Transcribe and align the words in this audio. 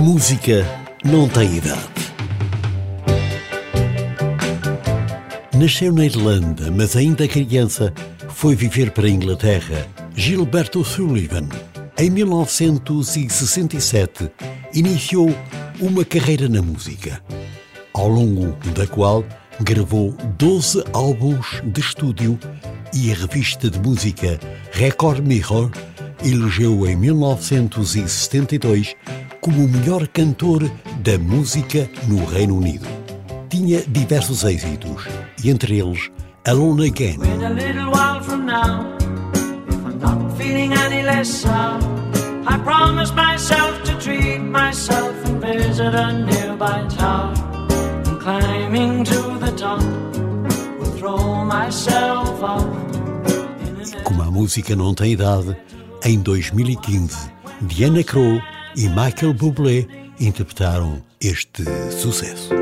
música 0.00 0.66
não 1.04 1.28
tem 1.28 1.56
idade. 1.56 1.80
Nasceu 5.54 5.92
na 5.92 6.06
Irlanda, 6.06 6.70
mas 6.70 6.96
ainda 6.96 7.28
criança 7.28 7.92
foi 8.30 8.56
viver 8.56 8.92
para 8.92 9.06
a 9.06 9.10
Inglaterra. 9.10 9.86
Gilberto 10.16 10.82
Sullivan, 10.82 11.46
em 11.98 12.08
1967, 12.08 14.30
iniciou 14.72 15.28
uma 15.78 16.02
carreira 16.02 16.48
na 16.48 16.62
música, 16.62 17.22
ao 17.92 18.08
longo 18.08 18.56
da 18.70 18.86
qual 18.86 19.22
gravou 19.60 20.16
12 20.38 20.82
álbuns 20.94 21.60
de 21.62 21.80
estúdio 21.80 22.38
e 22.94 23.12
a 23.12 23.14
revista 23.14 23.68
de 23.68 23.78
música 23.78 24.40
Record 24.72 25.26
Mirror 25.26 25.70
elegeu 26.24 26.86
em 26.86 26.96
1972 26.96 28.96
como 29.40 29.64
o 29.64 29.68
melhor 29.68 30.06
cantor 30.08 30.70
da 31.02 31.18
música 31.18 31.88
no 32.06 32.24
Reino 32.24 32.56
Unido. 32.56 32.86
Tinha 33.48 33.82
diversos 33.82 34.44
êxitos, 34.44 35.04
e 35.42 35.50
entre 35.50 35.78
eles 35.78 36.10
Alone 36.46 36.88
Again. 36.88 37.18
I 42.46 42.56
myself 43.14 43.82
to 43.84 43.98
treat 43.98 44.38
myself 44.38 45.14
and 45.26 45.40
visit 45.40 45.94
a 45.94 46.12
nearby 46.12 46.86
tower. 46.88 47.34
And 48.06 48.20
climbing 48.20 49.04
to 49.04 49.38
the 49.38 49.52
top, 49.56 49.82
will 50.78 50.92
throw 50.98 51.44
myself 51.44 52.42
off. 52.42 52.66
Como 54.04 54.22
a 54.22 54.30
música 54.30 54.74
não 54.74 54.94
tem 54.94 55.12
idade, 55.12 55.56
em 56.04 56.18
2015, 56.20 57.30
Diana 57.62 58.02
Crow 58.02 58.40
e 58.76 58.88
Michael 58.88 59.34
Bublé 59.34 59.86
interpretaram 60.18 61.02
este 61.20 61.64
sucesso. 61.90 62.54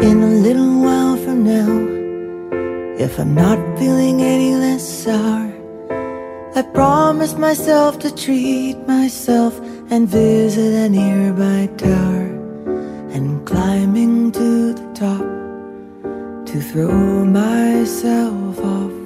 In 0.00 0.22
a 0.22 0.42
little 0.42 0.82
while 0.82 1.16
from 1.16 1.44
now, 1.44 2.96
if 2.98 3.18
I'm 3.18 3.34
not 3.34 3.58
feeling 3.78 4.22
any 4.22 4.54
less 4.54 4.82
sour, 4.82 5.52
I 6.54 6.62
promise 6.72 7.36
myself 7.36 7.98
to 8.00 8.10
treat 8.14 8.76
myself 8.86 9.60
and 9.90 10.08
visit 10.08 10.74
a 10.74 10.88
nearby 10.88 11.68
tower 11.76 12.30
and 13.12 13.44
climbing 13.46 14.32
to 14.32 14.74
the 14.74 14.92
top 14.94 15.24
to 16.46 16.60
throw 16.60 17.24
myself 17.24 18.58
off 18.60 19.05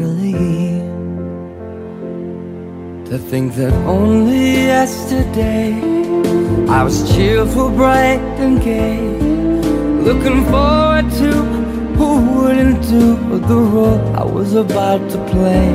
naturally. 0.00 0.80
To 3.06 3.18
think 3.18 3.54
that 3.54 3.72
only 3.86 4.52
yesterday 4.66 5.74
I 6.68 6.82
was 6.84 7.14
cheerful, 7.14 7.70
bright, 7.70 8.20
and 8.38 8.62
gay, 8.62 9.00
looking 10.08 10.44
forward 10.46 11.10
to 11.20 11.32
who 11.98 12.40
wouldn't 12.40 12.82
do 12.82 13.16
the 13.40 13.56
role 13.56 14.16
I 14.16 14.24
was 14.24 14.54
about 14.54 15.10
to 15.10 15.18
play. 15.26 15.74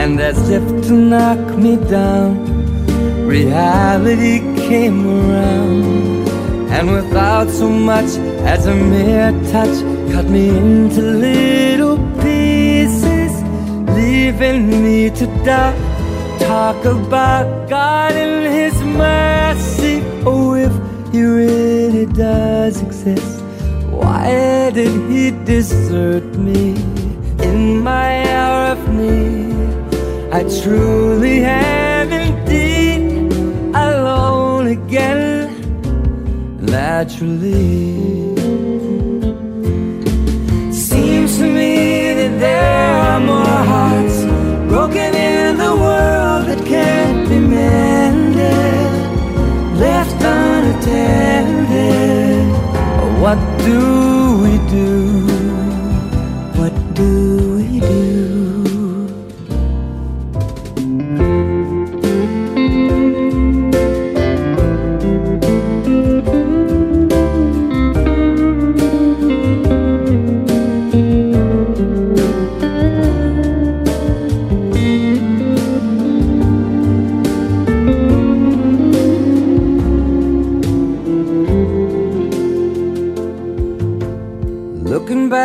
And 0.00 0.20
as 0.20 0.48
if 0.48 0.62
to 0.86 0.92
knock 0.92 1.58
me 1.58 1.76
down, 1.76 3.26
reality 3.26 4.38
came 4.68 5.06
around. 5.06 6.28
And 6.70 6.90
without 6.90 7.50
so 7.50 7.68
much 7.68 8.16
as 8.46 8.66
a 8.66 8.74
mere 8.74 9.32
touch, 9.52 9.76
cut 10.12 10.26
me 10.30 10.48
into 10.48 11.02
little 11.02 11.98
leaving 14.42 14.82
me 14.82 15.10
to 15.10 15.26
die. 15.44 15.76
Talk 16.38 16.84
about 16.84 17.68
God 17.68 18.12
and 18.12 18.52
His 18.52 18.76
mercy. 18.82 20.02
Oh, 20.26 20.54
if 20.54 20.74
He 21.12 21.22
really 21.22 22.06
does 22.06 22.82
exist, 22.82 23.40
why 23.90 24.70
did 24.74 24.94
He 25.10 25.30
desert 25.50 26.28
me 26.48 26.74
in 27.48 27.82
my 27.90 28.10
hour 28.34 28.72
of 28.74 28.82
need? 28.88 29.52
I 30.32 30.40
truly 30.60 31.44
am 31.44 32.08
indeed 32.12 33.32
alone 33.74 34.66
again, 34.78 35.50
naturally. 36.58 37.81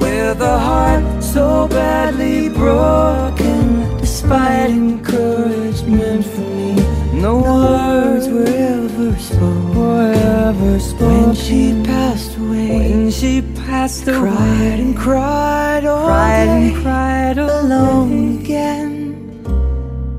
with 0.00 0.40
a 0.40 0.58
heart 0.58 1.22
so 1.22 1.68
badly 1.68 2.48
broken 2.48 3.98
Despite 3.98 4.70
encouragement 4.70 6.24
from 6.24 6.56
me 6.56 6.74
No 7.20 7.42
words 7.42 8.28
were 8.28 8.44
ever 8.46 9.16
spoken, 9.18 9.74
were 9.74 10.12
ever 10.48 10.78
spoken. 10.80 11.26
When 11.26 11.34
she 11.34 11.82
passed 11.84 12.36
away. 12.36 12.68
When 12.78 13.10
she 13.10 13.42
passed 13.64 14.06
away. 14.08 14.18
Cried 14.18 14.78
and 14.84 14.96
cried 14.96 15.84
all 15.84 16.06
cried 16.06 16.46
day. 16.46 16.68
and 16.68 16.82
cried 16.82 17.38
Alone 17.38 18.40
again. 18.40 18.92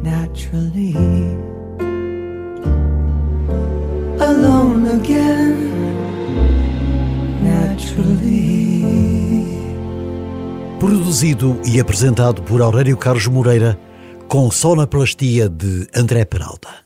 Naturally. 0.04 0.94
Alone 4.19 4.88
again 5.00 5.81
Produzido 11.12 11.60
e 11.66 11.78
apresentado 11.78 12.42
por 12.42 12.62
Aurélio 12.62 12.96
Carlos 12.96 13.28
Moreira, 13.28 13.78
com 14.30 14.50
sonoplastia 14.50 15.50
de 15.50 15.86
André 15.94 16.24
Peralta. 16.24 16.81